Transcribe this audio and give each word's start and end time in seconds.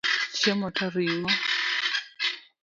Chiemo 0.39 0.69
to 0.77 0.89
ringo. 0.95 1.29